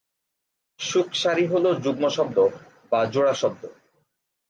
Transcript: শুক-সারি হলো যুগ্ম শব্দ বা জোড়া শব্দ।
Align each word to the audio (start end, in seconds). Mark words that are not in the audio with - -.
শুক-সারি 0.79 1.45
হলো 1.47 1.69
যুগ্ম 1.83 2.03
শব্দ 2.09 2.37
বা 2.91 2.99
জোড়া 3.05 3.33
শব্দ। 3.33 3.63